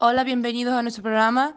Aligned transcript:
Hola, 0.00 0.22
bienvenidos 0.22 0.74
a 0.74 0.82
nuestro 0.82 1.02
programa. 1.02 1.56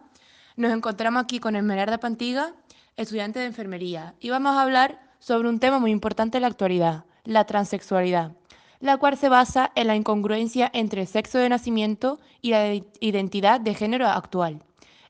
Nos 0.55 0.71
encontramos 0.71 1.21
aquí 1.21 1.39
con 1.39 1.55
Esmeralda 1.55 1.99
Pantiga, 1.99 2.55
estudiante 2.97 3.37
de 3.37 3.46
enfermería, 3.46 4.15
y 4.19 4.31
vamos 4.31 4.57
a 4.57 4.63
hablar 4.63 4.99
sobre 5.19 5.47
un 5.47 5.60
tema 5.60 5.78
muy 5.78 5.91
importante 5.91 6.39
en 6.39 6.41
la 6.41 6.47
actualidad, 6.47 7.05
la 7.23 7.46
transexualidad, 7.46 8.31
la 8.79 8.97
cual 8.97 9.15
se 9.15 9.29
basa 9.29 9.72
en 9.76 9.85
la 9.85 9.96
incongruencia 9.96 10.72
entre 10.73 11.01
el 11.01 11.08
sexo 11.08 11.37
de 11.37 11.49
nacimiento 11.49 12.19
y 12.41 12.49
la 12.49 12.73
identidad 12.99 13.62
de 13.62 13.76
género 13.76 14.08
actual. 14.08 14.63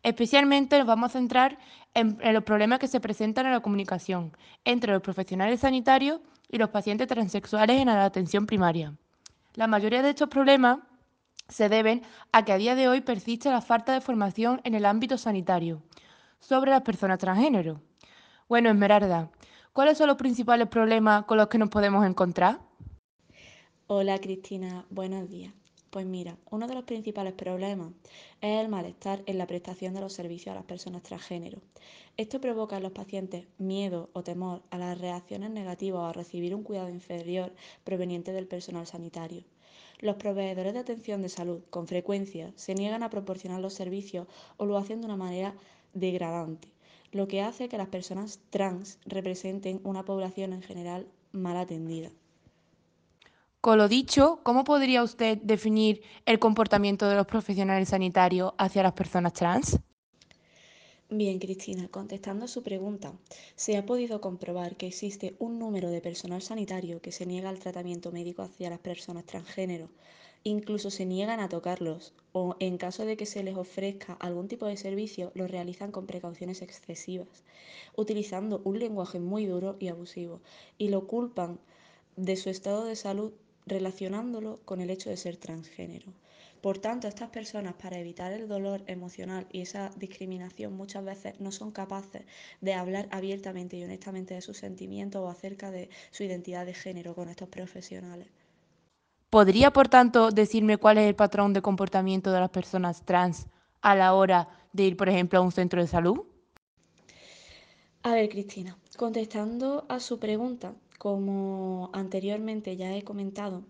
Especialmente 0.03 0.77
nos 0.77 0.87
vamos 0.87 1.11
a 1.11 1.17
centrar 1.17 1.57
en, 1.93 2.17
en 2.19 2.33
los 2.33 2.43
problemas 2.43 2.79
que 2.79 2.89
se 2.89 2.99
presentan 2.99 3.45
en 3.45 3.53
la 3.53 3.61
comunicación 3.61 4.35
entre 4.65 4.91
los 4.91 5.01
profesionales 5.01 5.61
sanitarios 5.61 6.19
y 6.49 6.57
los 6.57 6.67
pacientes 6.67 7.07
transexuales 7.07 7.79
en 7.79 7.87
la 7.87 8.03
atención 8.03 8.45
primaria. 8.45 8.93
La 9.55 9.67
mayoría 9.67 10.01
de 10.01 10.09
estos 10.09 10.27
problemas 10.27 10.79
se 11.49 11.69
deben 11.69 12.01
a 12.31 12.45
que 12.45 12.53
a 12.53 12.57
día 12.57 12.75
de 12.75 12.87
hoy 12.87 13.01
persiste 13.01 13.49
la 13.49 13.61
falta 13.61 13.93
de 13.93 14.01
formación 14.01 14.61
en 14.63 14.75
el 14.75 14.85
ámbito 14.85 15.17
sanitario 15.17 15.81
sobre 16.39 16.71
las 16.71 16.81
personas 16.81 17.19
transgénero. 17.19 17.81
Bueno, 18.47 18.69
Esmeralda, 18.69 19.31
¿cuáles 19.73 19.97
son 19.97 20.07
los 20.07 20.17
principales 20.17 20.67
problemas 20.67 21.25
con 21.25 21.37
los 21.37 21.47
que 21.47 21.57
nos 21.57 21.69
podemos 21.69 22.05
encontrar? 22.05 22.59
Hola 23.87 24.19
Cristina, 24.19 24.85
buenos 24.89 25.29
días. 25.29 25.53
Pues 25.91 26.05
mira, 26.05 26.37
uno 26.49 26.67
de 26.67 26.75
los 26.75 26.85
principales 26.85 27.33
problemas 27.33 27.91
es 28.39 28.61
el 28.61 28.69
malestar 28.69 29.21
en 29.25 29.37
la 29.37 29.45
prestación 29.45 29.93
de 29.93 29.99
los 29.99 30.13
servicios 30.13 30.53
a 30.53 30.55
las 30.55 30.63
personas 30.63 31.03
transgénero. 31.03 31.59
Esto 32.15 32.39
provoca 32.39 32.77
en 32.77 32.83
los 32.83 32.93
pacientes 32.93 33.47
miedo 33.57 34.09
o 34.13 34.23
temor 34.23 34.61
a 34.69 34.77
las 34.77 34.97
reacciones 34.97 35.51
negativas 35.51 35.99
o 35.99 36.05
a 36.05 36.13
recibir 36.13 36.55
un 36.55 36.63
cuidado 36.63 36.87
inferior 36.87 37.53
proveniente 37.83 38.31
del 38.31 38.47
personal 38.47 38.87
sanitario. 38.87 39.43
Los 40.01 40.15
proveedores 40.15 40.73
de 40.73 40.79
atención 40.79 41.21
de 41.21 41.29
salud 41.29 41.61
con 41.69 41.87
frecuencia 41.87 42.51
se 42.55 42.73
niegan 42.73 43.03
a 43.03 43.11
proporcionar 43.11 43.61
los 43.61 43.75
servicios 43.75 44.27
o 44.57 44.65
lo 44.65 44.77
hacen 44.77 44.99
de 44.99 45.05
una 45.05 45.15
manera 45.15 45.53
degradante, 45.93 46.69
lo 47.11 47.27
que 47.27 47.43
hace 47.43 47.69
que 47.69 47.77
las 47.77 47.87
personas 47.87 48.39
trans 48.49 48.97
representen 49.05 49.79
una 49.83 50.03
población 50.03 50.53
en 50.53 50.63
general 50.63 51.07
mal 51.31 51.55
atendida. 51.55 52.09
Con 53.61 53.77
lo 53.77 53.87
dicho, 53.87 54.39
¿cómo 54.41 54.63
podría 54.63 55.03
usted 55.03 55.37
definir 55.43 56.01
el 56.25 56.39
comportamiento 56.39 57.07
de 57.07 57.15
los 57.15 57.27
profesionales 57.27 57.89
sanitarios 57.89 58.53
hacia 58.57 58.81
las 58.81 58.93
personas 58.93 59.33
trans? 59.33 59.79
Bien, 61.13 61.39
Cristina, 61.39 61.89
contestando 61.89 62.45
a 62.45 62.47
su 62.47 62.63
pregunta, 62.63 63.13
se 63.57 63.75
ha 63.75 63.85
podido 63.85 64.21
comprobar 64.21 64.77
que 64.77 64.87
existe 64.87 65.35
un 65.39 65.59
número 65.59 65.89
de 65.89 65.99
personal 65.99 66.41
sanitario 66.41 67.01
que 67.01 67.11
se 67.11 67.25
niega 67.25 67.49
al 67.49 67.59
tratamiento 67.59 68.13
médico 68.13 68.43
hacia 68.43 68.69
las 68.69 68.79
personas 68.79 69.25
transgénero. 69.25 69.89
Incluso 70.45 70.89
se 70.89 71.05
niegan 71.05 71.41
a 71.41 71.49
tocarlos 71.49 72.13
o 72.31 72.55
en 72.59 72.77
caso 72.77 73.03
de 73.05 73.17
que 73.17 73.25
se 73.25 73.43
les 73.43 73.57
ofrezca 73.57 74.13
algún 74.13 74.47
tipo 74.47 74.65
de 74.67 74.77
servicio, 74.77 75.33
lo 75.35 75.47
realizan 75.47 75.91
con 75.91 76.07
precauciones 76.07 76.61
excesivas, 76.61 77.43
utilizando 77.97 78.61
un 78.63 78.79
lenguaje 78.79 79.19
muy 79.19 79.45
duro 79.45 79.75
y 79.81 79.89
abusivo 79.89 80.39
y 80.77 80.87
lo 80.87 81.07
culpan 81.07 81.59
de 82.15 82.37
su 82.37 82.49
estado 82.49 82.85
de 82.85 82.95
salud 82.95 83.33
relacionándolo 83.65 84.61
con 84.63 84.79
el 84.79 84.89
hecho 84.89 85.09
de 85.09 85.17
ser 85.17 85.35
transgénero. 85.35 86.13
Por 86.61 86.77
tanto, 86.77 87.07
estas 87.07 87.29
personas, 87.29 87.73
para 87.73 87.97
evitar 87.97 88.31
el 88.31 88.47
dolor 88.47 88.83
emocional 88.85 89.47
y 89.51 89.61
esa 89.61 89.89
discriminación, 89.97 90.73
muchas 90.73 91.03
veces 91.03 91.39
no 91.39 91.51
son 91.51 91.71
capaces 91.71 92.23
de 92.61 92.73
hablar 92.75 93.07
abiertamente 93.11 93.77
y 93.77 93.83
honestamente 93.83 94.35
de 94.35 94.41
sus 94.41 94.57
sentimientos 94.57 95.21
o 95.21 95.29
acerca 95.29 95.71
de 95.71 95.89
su 96.11 96.23
identidad 96.23 96.67
de 96.67 96.75
género 96.75 97.15
con 97.15 97.29
estos 97.29 97.49
profesionales. 97.49 98.27
¿Podría, 99.31 99.71
por 99.71 99.87
tanto, 99.87 100.29
decirme 100.29 100.77
cuál 100.77 100.99
es 100.99 101.07
el 101.07 101.15
patrón 101.15 101.53
de 101.53 101.61
comportamiento 101.63 102.31
de 102.31 102.41
las 102.41 102.49
personas 102.49 103.03
trans 103.05 103.47
a 103.81 103.95
la 103.95 104.13
hora 104.13 104.47
de 104.73 104.83
ir, 104.83 104.97
por 104.97 105.09
ejemplo, 105.09 105.39
a 105.39 105.41
un 105.41 105.51
centro 105.51 105.81
de 105.81 105.87
salud? 105.87 106.19
A 108.03 108.13
ver, 108.13 108.29
Cristina, 108.29 108.77
contestando 108.97 109.85
a 109.87 109.99
su 109.99 110.19
pregunta, 110.19 110.73
como 110.97 111.89
anteriormente 111.93 112.75
ya 112.75 112.95
he 112.95 113.03
comentado, 113.03 113.63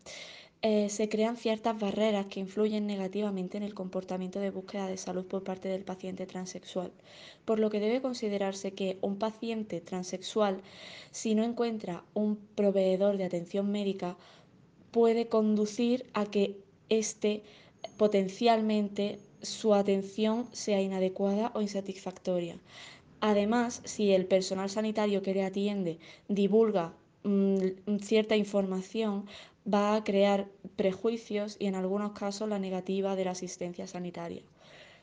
eh, 0.63 0.89
se 0.89 1.09
crean 1.09 1.38
ciertas 1.38 1.79
barreras 1.79 2.27
que 2.27 2.39
influyen 2.39 2.85
negativamente 2.85 3.57
en 3.57 3.63
el 3.63 3.73
comportamiento 3.73 4.39
de 4.39 4.51
búsqueda 4.51 4.88
de 4.88 4.97
salud 4.97 5.25
por 5.25 5.44
parte 5.44 5.69
del 5.69 5.83
paciente 5.83 6.27
transexual, 6.27 6.91
por 7.45 7.57
lo 7.57 7.72
que 7.72 7.79
debe 7.79 8.01
considerarse 8.01 8.73
que 8.73 8.99
un 9.01 9.17
paciente 9.17 9.81
transexual, 9.81 10.61
si 11.09 11.33
no 11.33 11.44
encuentra 11.44 12.03
un 12.13 12.35
proveedor 12.55 13.17
de 13.17 13.23
atención 13.23 13.72
médica, 13.72 14.17
puede 14.91 15.27
conducir 15.27 16.05
a 16.13 16.25
que 16.25 16.57
éste 16.89 17.41
potencialmente 17.97 19.17
su 19.41 19.73
atención 19.73 20.47
sea 20.51 20.79
inadecuada 20.79 21.51
o 21.55 21.61
insatisfactoria. 21.61 22.59
Además, 23.19 23.81
si 23.85 24.11
el 24.11 24.25
personal 24.25 24.69
sanitario 24.69 25.23
que 25.23 25.33
le 25.33 25.43
atiende 25.43 25.97
divulga 26.28 26.93
mmm, 27.23 27.97
cierta 28.01 28.35
información, 28.35 29.25
va 29.71 29.95
a 29.95 30.03
crear 30.03 30.47
prejuicios 30.75 31.57
y 31.59 31.67
en 31.67 31.75
algunos 31.75 32.13
casos 32.13 32.49
la 32.49 32.59
negativa 32.59 33.15
de 33.15 33.25
la 33.25 33.31
asistencia 33.31 33.87
sanitaria. 33.87 34.43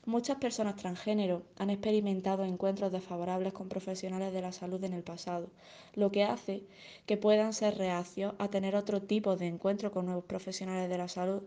Muchas 0.07 0.39
personas 0.39 0.77
transgénero 0.77 1.43
han 1.59 1.69
experimentado 1.69 2.45
encuentros 2.45 2.91
desfavorables 2.91 3.53
con 3.53 3.69
profesionales 3.69 4.33
de 4.33 4.41
la 4.41 4.53
salud 4.53 4.83
en 4.83 4.95
el 4.95 5.03
pasado, 5.03 5.51
lo 5.95 6.11
que 6.11 6.25
hace 6.25 6.63
que 7.05 7.19
puedan 7.19 7.53
ser 7.53 7.77
reacios 7.77 8.35
a 8.39 8.49
tener 8.49 8.75
otro 8.75 9.03
tipo 9.03 9.37
de 9.37 9.49
encuentro 9.49 9.93
con 9.93 10.07
nuevos 10.07 10.25
profesionales 10.25 10.89
de 10.89 10.99
la 10.99 11.09
salud, 11.09 11.43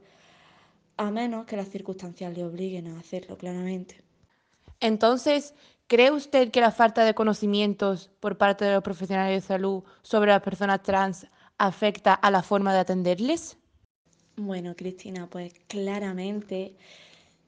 a 0.98 1.10
menos 1.10 1.46
que 1.48 1.58
las 1.58 1.70
circunstancias 1.70 2.38
le 2.38 2.46
obliguen 2.46 2.88
a 2.88 3.00
hacerlo 3.00 3.36
claramente. 3.36 3.96
Entonces, 4.80 5.56
¿cree 5.92 6.10
usted 6.10 6.52
que 6.52 6.62
la 6.62 6.72
falta 6.72 7.04
de 7.04 7.14
conocimientos 7.14 8.10
por 8.22 8.38
parte 8.38 8.64
de 8.64 8.72
los 8.72 8.82
profesionales 8.82 9.44
de 9.44 9.46
salud 9.46 9.84
sobre 10.04 10.32
las 10.32 10.42
personas 10.42 10.82
trans 10.84 11.28
afecta 11.58 12.14
a 12.14 12.32
la 12.32 12.44
forma 12.44 12.74
de 12.74 12.80
atenderles? 12.80 13.58
Bueno, 14.38 14.74
Cristina, 14.74 15.28
pues 15.30 15.52
claramente 15.68 16.78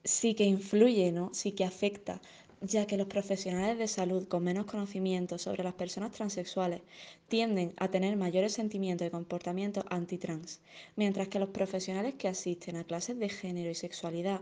sí 0.04 0.34
que 0.34 0.44
influye, 0.44 1.14
¿no? 1.14 1.34
Sí 1.34 1.54
que 1.54 1.64
afecta, 1.64 2.20
ya 2.59 2.86
que 2.86 2.98
los 2.98 3.08
profesionales 3.08 3.78
de 3.78 3.88
salud 3.88 4.28
con 4.28 4.44
menos 4.44 4.66
conocimiento 4.66 5.38
sobre 5.38 5.64
las 5.64 5.75
personas 5.75 6.12
transexuales 6.12 6.81
tienden 7.30 7.74
a 7.78 7.88
tener 7.88 8.18
mayores 8.18 8.52
sentimientos 8.52 9.08
y 9.08 9.12
comportamientos 9.12 9.86
antitrans, 9.90 10.60
mientras 10.98 11.30
que 11.30 11.40
los 11.40 11.50
profesionales 11.50 12.16
que 12.16 12.28
asisten 12.28 12.75
a 12.75 12.84
clases 12.84 13.18
de 13.18 13.30
género 13.30 13.70
y 13.70 13.75
sexualidad 13.75 14.42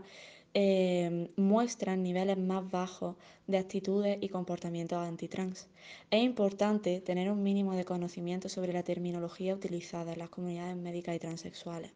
eh, 0.54 1.30
muestran 1.36 2.02
niveles 2.02 2.36
más 2.36 2.70
bajos 2.70 3.16
de 3.46 3.58
actitudes 3.58 4.18
y 4.20 4.28
comportamientos 4.28 4.98
antitrans. 4.98 5.68
Es 6.10 6.22
importante 6.22 7.00
tener 7.00 7.30
un 7.30 7.42
mínimo 7.42 7.74
de 7.74 7.84
conocimiento 7.84 8.48
sobre 8.48 8.72
la 8.72 8.82
terminología 8.82 9.54
utilizada 9.54 10.12
en 10.12 10.18
las 10.18 10.28
comunidades 10.28 10.76
médicas 10.76 11.16
y 11.16 11.18
transexuales. 11.18 11.92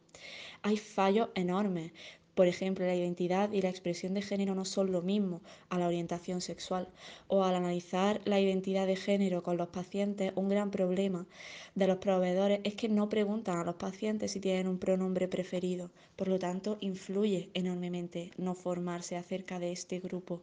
Hay 0.62 0.77
fallos 0.77 1.28
enormes. 1.34 1.93
Por 2.36 2.48
ejemplo, 2.48 2.84
la 2.84 2.94
identidad 2.94 3.50
y 3.50 3.62
la 3.62 3.70
expresión 3.70 4.12
de 4.12 4.20
género 4.20 4.54
no 4.54 4.66
son 4.66 4.92
lo 4.92 5.00
mismo 5.00 5.41
a 5.70 5.78
la 5.78 5.86
orientación 5.86 6.42
sexual. 6.42 6.86
O 7.28 7.44
al 7.44 7.54
analizar 7.54 8.20
la 8.26 8.38
identidad 8.38 8.86
de 8.86 8.94
género 8.94 9.42
con 9.42 9.56
los 9.56 9.69
pacientes, 9.69 10.34
un 10.36 10.50
gran 10.50 10.70
problema 10.70 11.26
de 11.75 11.86
los 11.86 11.96
proveedores 11.96 12.60
es 12.64 12.75
que 12.75 12.91
no 12.91 13.08
preguntan 13.08 13.56
a 13.56 13.64
los 13.64 13.76
pacientes 13.76 14.32
si 14.32 14.41
tienen 14.41 14.69
un 14.69 14.78
pronombre 14.78 15.28
preferido. 15.28 15.91
Por 16.14 16.28
lo 16.28 16.38
tanto, 16.38 16.76
influye 16.80 17.48
enormemente 17.54 18.30
no 18.36 18.54
formarse 18.54 19.16
acerca 19.16 19.58
de 19.58 19.72
este 19.72 19.98
grupo. 19.98 20.42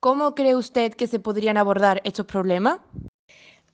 ¿Cómo 0.00 0.36
cree 0.36 0.54
usted 0.54 0.94
que 0.94 1.08
se 1.08 1.18
podrían 1.18 1.56
abordar 1.56 2.00
estos 2.04 2.24
problemas? 2.24 2.78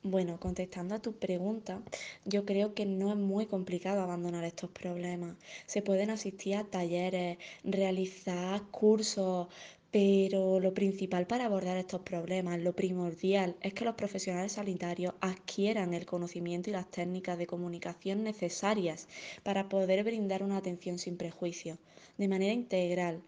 Bueno, 0.02 0.40
contestando 0.40 0.94
a 0.94 1.02
tu 1.02 1.12
pregunta, 1.18 1.82
yo 2.24 2.46
creo 2.46 2.72
que 2.72 2.86
no 2.86 3.10
es 3.10 3.16
muy 3.16 3.44
complicado 3.44 4.00
abandonar 4.00 4.42
estos 4.44 4.70
problemas. 4.70 5.36
Se 5.66 5.82
pueden 5.82 6.08
asistir 6.08 6.56
a 6.56 6.64
talleres, 6.64 7.36
realizar 7.62 8.62
cursos, 8.70 9.48
pero 9.90 10.60
lo 10.60 10.72
principal 10.72 11.26
para 11.26 11.44
abordar 11.44 11.76
estos 11.76 12.00
problemas, 12.00 12.58
lo 12.58 12.72
primordial, 12.72 13.54
es 13.60 13.74
que 13.74 13.84
los 13.84 13.94
profesionales 13.94 14.52
sanitarios 14.52 15.12
adquieran 15.20 15.92
el 15.92 16.06
conocimiento 16.06 16.70
y 16.70 16.72
las 16.72 16.90
técnicas 16.90 17.36
de 17.36 17.46
comunicación 17.46 18.24
necesarias 18.24 19.08
para 19.42 19.68
poder 19.68 20.02
brindar 20.04 20.42
una 20.42 20.56
atención 20.56 20.98
sin 20.98 21.18
prejuicio, 21.18 21.76
de 22.16 22.28
manera 22.28 22.54
integral, 22.54 23.22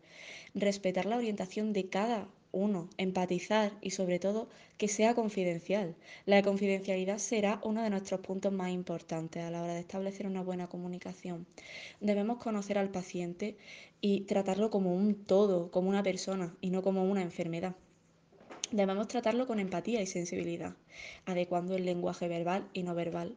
respetar 0.55 1.05
la 1.05 1.19
orientación 1.19 1.75
de 1.75 1.91
cada 1.91 2.27
uno, 2.57 2.89
empatizar 2.97 3.73
y 3.81 3.91
sobre 3.91 4.19
todo 4.19 4.49
que 4.79 4.89
sea 4.89 5.15
confidencial. 5.15 5.95
La 6.25 6.43
confidencialidad 6.43 7.19
será 7.19 7.61
uno 7.63 7.83
de 7.83 7.91
nuestros 7.91 8.21
puntos 8.21 8.53
más 8.53 8.71
importantes 8.71 9.43
a 9.43 9.51
la 9.51 9.63
hora 9.63 9.75
de 9.75 9.81
establecer 9.81 10.27
una 10.27 10.43
buena 10.43 10.67
comunicación. 10.67 11.47
Debemos 12.01 12.39
conocer 12.39 12.79
al 12.79 12.91
paciente 12.91 13.57
y 14.01 14.23
tratarlo 14.23 14.71
como 14.71 14.95
un 14.95 15.15
todo, 15.15 15.71
como 15.71 15.89
una 15.89 16.03
persona 16.03 16.57
y 16.61 16.71
no 16.71 16.83
como 16.83 17.05
una 17.05 17.23
enfermedad. 17.23 17.77
Debemos 18.73 19.07
tratarlo 19.09 19.47
con 19.47 19.61
empatía 19.61 20.03
y 20.03 20.07
sensibilidad, 20.07 20.75
adecuando 21.25 21.77
el 21.77 21.85
lenguaje 21.85 22.27
verbal 22.27 22.69
y 22.73 22.83
no 22.83 22.95
verbal 22.95 23.37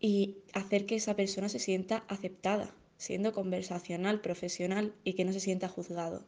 y 0.00 0.38
hacer 0.54 0.86
que 0.86 0.96
esa 0.96 1.14
persona 1.14 1.48
se 1.48 1.58
sienta 1.58 2.04
aceptada, 2.08 2.74
siendo 3.00 3.32
conversacional, 3.32 4.20
profesional 4.20 4.92
y 5.04 5.14
que 5.14 5.24
no 5.24 5.32
se 5.32 5.40
sienta 5.40 5.68
juzgado. 5.68 6.22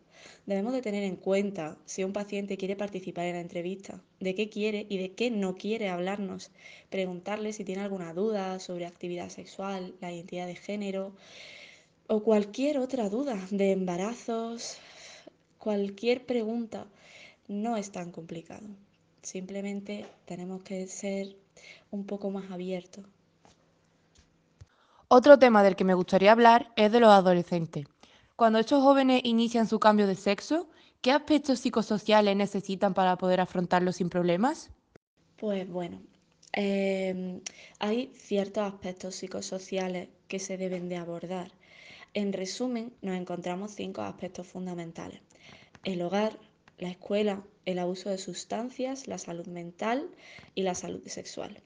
Debemos 0.46 0.72
de 0.72 0.80
tener 0.80 1.04
en 1.04 1.16
cuenta 1.16 1.76
si 1.84 2.02
un 2.02 2.14
paciente 2.14 2.56
quiere 2.56 2.76
participar 2.76 3.26
en 3.26 3.34
la 3.34 3.42
entrevista, 3.42 4.02
de 4.20 4.34
qué 4.34 4.48
quiere 4.48 4.86
y 4.88 4.96
de 4.96 5.12
qué 5.12 5.30
no 5.30 5.54
quiere 5.54 5.90
hablarnos, 5.90 6.50
preguntarle 6.88 7.52
si 7.52 7.62
tiene 7.64 7.82
alguna 7.82 8.14
duda 8.14 8.58
sobre 8.58 8.86
actividad 8.86 9.28
sexual, 9.28 9.94
la 10.00 10.12
identidad 10.12 10.46
de 10.46 10.56
género 10.56 11.12
o 12.06 12.22
cualquier 12.22 12.78
otra 12.78 13.10
duda 13.10 13.38
de 13.50 13.72
embarazos, 13.72 14.78
cualquier 15.58 16.24
pregunta. 16.24 16.86
No 17.48 17.76
es 17.76 17.92
tan 17.92 18.12
complicado. 18.12 18.66
Simplemente 19.20 20.06
tenemos 20.24 20.62
que 20.62 20.86
ser 20.86 21.36
un 21.90 22.06
poco 22.06 22.30
más 22.30 22.50
abiertos 22.50 23.04
otro 25.14 25.38
tema 25.38 25.62
del 25.62 25.76
que 25.76 25.84
me 25.84 25.92
gustaría 25.92 26.32
hablar 26.32 26.72
es 26.74 26.90
de 26.90 26.98
los 26.98 27.10
adolescentes. 27.10 27.84
Cuando 28.34 28.58
estos 28.58 28.82
jóvenes 28.82 29.20
inician 29.24 29.68
su 29.68 29.78
cambio 29.78 30.06
de 30.06 30.14
sexo, 30.14 30.70
¿qué 31.02 31.12
aspectos 31.12 31.58
psicosociales 31.58 32.34
necesitan 32.34 32.94
para 32.94 33.18
poder 33.18 33.42
afrontarlo 33.42 33.92
sin 33.92 34.08
problemas? 34.08 34.70
Pues 35.36 35.68
bueno, 35.68 36.00
eh, 36.54 37.42
hay 37.78 38.10
ciertos 38.14 38.64
aspectos 38.64 39.14
psicosociales 39.16 40.08
que 40.28 40.38
se 40.38 40.56
deben 40.56 40.88
de 40.88 40.96
abordar. 40.96 41.52
En 42.14 42.32
resumen, 42.32 42.94
nos 43.02 43.14
encontramos 43.14 43.72
cinco 43.72 44.00
aspectos 44.00 44.46
fundamentales. 44.46 45.20
El 45.84 46.00
hogar, 46.00 46.38
la 46.78 46.88
escuela, 46.88 47.42
el 47.66 47.78
abuso 47.80 48.08
de 48.08 48.16
sustancias, 48.16 49.06
la 49.08 49.18
salud 49.18 49.46
mental 49.46 50.08
y 50.54 50.62
la 50.62 50.74
salud 50.74 51.06
sexual. 51.06 51.60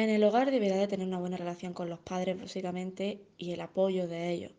En 0.00 0.08
el 0.08 0.24
hogar 0.24 0.50
deberá 0.50 0.76
de 0.76 0.88
tener 0.88 1.06
una 1.06 1.18
buena 1.18 1.36
relación 1.36 1.74
con 1.74 1.90
los 1.90 1.98
padres 1.98 2.40
básicamente 2.40 3.20
y 3.36 3.52
el 3.52 3.60
apoyo 3.60 4.08
de 4.08 4.30
ellos. 4.30 4.52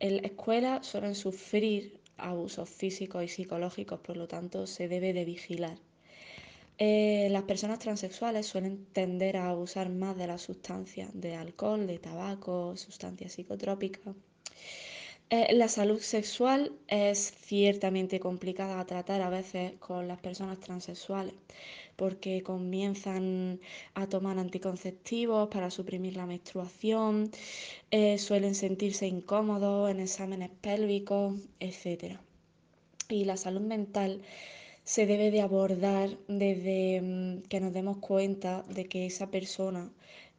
En 0.00 0.16
la 0.16 0.22
escuela 0.22 0.82
suelen 0.82 1.14
sufrir 1.14 2.00
abusos 2.16 2.70
físicos 2.70 3.22
y 3.22 3.28
psicológicos, 3.28 4.00
por 4.00 4.16
lo 4.16 4.26
tanto 4.26 4.66
se 4.66 4.88
debe 4.88 5.12
de 5.12 5.26
vigilar. 5.26 5.76
Eh, 6.78 7.28
las 7.30 7.42
personas 7.42 7.78
transexuales 7.78 8.46
suelen 8.46 8.86
tender 8.86 9.36
a 9.36 9.50
abusar 9.50 9.90
más 9.90 10.16
de 10.16 10.28
las 10.28 10.40
sustancias, 10.40 11.10
de 11.12 11.36
alcohol, 11.36 11.86
de 11.86 11.98
tabaco, 11.98 12.74
sustancias 12.78 13.34
psicotrópicas. 13.34 14.14
Eh, 15.30 15.54
la 15.54 15.68
salud 15.68 16.00
sexual 16.00 16.72
es 16.86 17.32
ciertamente 17.40 18.20
complicada 18.20 18.78
a 18.78 18.86
tratar 18.86 19.20
a 19.22 19.30
veces 19.30 19.72
con 19.78 20.06
las 20.06 20.20
personas 20.20 20.60
transexuales 20.60 21.34
porque 21.96 22.42
comienzan 22.42 23.60
a 23.94 24.06
tomar 24.08 24.38
anticonceptivos 24.38 25.48
para 25.48 25.70
suprimir 25.70 26.16
la 26.16 26.26
menstruación, 26.26 27.30
eh, 27.90 28.18
suelen 28.18 28.54
sentirse 28.54 29.06
incómodos 29.06 29.90
en 29.90 30.00
exámenes 30.00 30.50
pélvicos, 30.60 31.34
etc. 31.60 32.18
Y 33.08 33.24
la 33.24 33.36
salud 33.36 33.60
mental 33.60 34.22
se 34.84 35.06
debe 35.06 35.30
de 35.30 35.40
abordar 35.40 36.10
desde 36.28 37.00
mm, 37.00 37.42
que 37.48 37.60
nos 37.60 37.72
demos 37.72 37.98
cuenta 37.98 38.62
de 38.68 38.86
que 38.86 39.06
esa 39.06 39.30
persona 39.30 39.90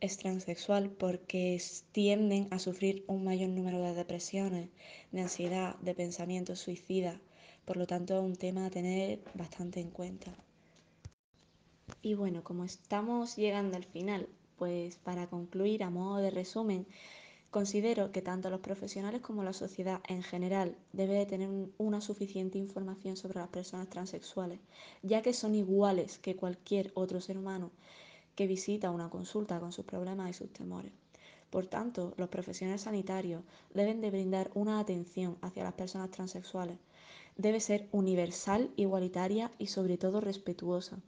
es 0.01 0.17
transexual 0.17 0.91
porque 0.91 1.59
tienden 1.91 2.47
a 2.51 2.59
sufrir 2.59 3.03
un 3.07 3.23
mayor 3.23 3.49
número 3.49 3.81
de 3.81 3.95
depresiones, 3.95 4.69
de 5.11 5.21
ansiedad, 5.21 5.75
de 5.79 5.95
pensamientos 5.95 6.59
suicidas. 6.59 7.19
Por 7.65 7.77
lo 7.77 7.87
tanto, 7.87 8.13
es 8.15 8.23
un 8.23 8.35
tema 8.35 8.67
a 8.67 8.69
tener 8.69 9.19
bastante 9.33 9.79
en 9.79 9.89
cuenta. 9.89 10.31
Y 12.03 12.13
bueno, 12.13 12.43
como 12.43 12.65
estamos 12.65 13.35
llegando 13.35 13.77
al 13.77 13.85
final, 13.85 14.29
pues 14.57 14.97
para 14.97 15.27
concluir 15.27 15.83
a 15.83 15.89
modo 15.89 16.17
de 16.17 16.29
resumen, 16.29 16.85
considero 17.55 18.11
que 18.11 18.21
tanto 18.21 18.49
los 18.49 18.59
profesionales 18.59 19.21
como 19.21 19.41
la 19.41 19.53
sociedad 19.53 20.01
en 20.09 20.23
general 20.23 20.75
debe 20.91 21.13
de 21.13 21.25
tener 21.25 21.49
una 21.77 22.01
suficiente 22.01 22.57
información 22.57 23.15
sobre 23.15 23.39
las 23.39 23.47
personas 23.47 23.89
transexuales, 23.89 24.59
ya 25.03 25.21
que 25.21 25.31
son 25.31 25.55
iguales 25.55 26.19
que 26.19 26.35
cualquier 26.35 26.91
otro 26.95 27.21
ser 27.21 27.37
humano 27.37 27.71
que 28.35 28.45
visita 28.45 28.91
una 28.91 29.09
consulta 29.09 29.57
con 29.61 29.71
sus 29.71 29.85
problemas 29.85 30.29
y 30.31 30.33
sus 30.33 30.51
temores. 30.51 30.91
Por 31.49 31.67
tanto, 31.67 32.13
los 32.17 32.27
profesionales 32.27 32.81
sanitarios 32.81 33.41
deben 33.73 34.01
de 34.01 34.11
brindar 34.11 34.51
una 34.53 34.81
atención 34.81 35.37
hacia 35.39 35.63
las 35.63 35.75
personas 35.75 36.11
transexuales. 36.11 36.77
Debe 37.37 37.61
ser 37.61 37.87
universal, 37.93 38.69
igualitaria 38.75 39.49
y 39.59 39.67
sobre 39.67 39.97
todo 39.97 40.19
respetuosa 40.19 40.99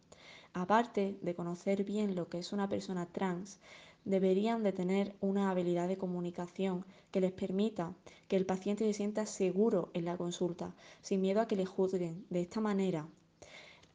aparte 0.53 1.19
de 1.21 1.35
conocer 1.35 1.83
bien 1.83 2.15
lo 2.15 2.29
que 2.29 2.39
es 2.39 2.51
una 2.51 2.67
persona 2.67 3.05
trans, 3.05 3.59
deberían 4.07 4.63
de 4.63 4.71
tener 4.71 5.15
una 5.19 5.51
habilidad 5.51 5.88
de 5.88 5.98
comunicación 5.98 6.86
que 7.12 7.21
les 7.21 7.31
permita 7.31 7.94
que 8.27 8.38
el 8.38 8.45
paciente 8.45 8.86
se 8.86 8.94
sienta 8.94 9.25
seguro 9.25 9.89
en 9.94 10.06
la 10.06 10.18
consulta, 10.18 10.74
sin 11.01 11.21
miedo 11.21 11.42
a 11.42 11.48
que 11.48 11.56
le 11.56 11.65
juzguen. 11.65 12.25
De 12.30 12.42
esta 12.42 12.62
manera, 12.62 13.07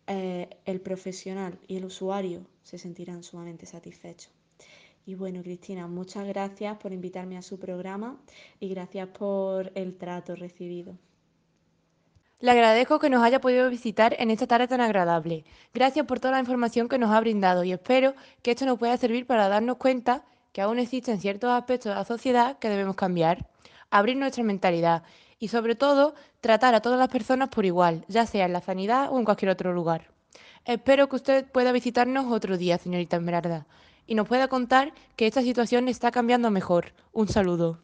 eh, 0.06 0.48
el 0.64 0.80
profesional 0.80 1.58
y 1.66 1.76
el 1.76 1.84
usuario 1.86 2.46
se 2.62 2.78
sentirán 2.78 3.22
sumamente 3.22 3.66
satisfechos. 3.66 4.32
Y 5.06 5.14
bueno, 5.14 5.42
Cristina, 5.42 5.86
muchas 5.86 6.26
gracias 6.28 6.76
por 6.78 6.92
invitarme 6.92 7.36
a 7.36 7.42
su 7.42 7.58
programa 7.58 8.20
y 8.60 8.68
gracias 8.68 9.08
por 9.08 9.72
el 9.74 9.96
trato 9.96 10.36
recibido. 10.36 10.96
Le 12.42 12.50
agradezco 12.50 12.98
que 12.98 13.08
nos 13.08 13.22
haya 13.22 13.40
podido 13.40 13.70
visitar 13.70 14.16
en 14.18 14.32
esta 14.32 14.48
tarde 14.48 14.66
tan 14.66 14.80
agradable. 14.80 15.44
Gracias 15.72 16.04
por 16.06 16.18
toda 16.18 16.32
la 16.32 16.40
información 16.40 16.88
que 16.88 16.98
nos 16.98 17.12
ha 17.12 17.20
brindado 17.20 17.62
y 17.62 17.70
espero 17.70 18.14
que 18.42 18.50
esto 18.50 18.66
nos 18.66 18.80
pueda 18.80 18.96
servir 18.96 19.28
para 19.28 19.46
darnos 19.46 19.76
cuenta 19.76 20.24
que 20.52 20.60
aún 20.60 20.80
existen 20.80 21.20
ciertos 21.20 21.50
aspectos 21.52 21.90
de 21.90 21.94
la 21.94 22.04
sociedad 22.04 22.58
que 22.58 22.68
debemos 22.68 22.96
cambiar, 22.96 23.46
abrir 23.92 24.16
nuestra 24.16 24.42
mentalidad 24.42 25.04
y 25.38 25.48
sobre 25.48 25.76
todo 25.76 26.16
tratar 26.40 26.74
a 26.74 26.80
todas 26.80 26.98
las 26.98 27.10
personas 27.10 27.48
por 27.48 27.64
igual, 27.64 28.04
ya 28.08 28.26
sea 28.26 28.46
en 28.46 28.54
la 28.54 28.60
sanidad 28.60 29.12
o 29.12 29.20
en 29.20 29.24
cualquier 29.24 29.52
otro 29.52 29.72
lugar. 29.72 30.10
Espero 30.64 31.08
que 31.08 31.14
usted 31.14 31.46
pueda 31.46 31.70
visitarnos 31.70 32.26
otro 32.32 32.58
día, 32.58 32.76
señorita 32.76 33.18
Esmeralda, 33.18 33.68
y 34.04 34.16
nos 34.16 34.26
pueda 34.26 34.48
contar 34.48 34.92
que 35.14 35.28
esta 35.28 35.42
situación 35.42 35.86
está 35.86 36.10
cambiando 36.10 36.50
mejor. 36.50 36.92
Un 37.12 37.28
saludo. 37.28 37.78